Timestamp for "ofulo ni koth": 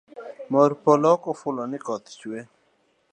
1.33-2.07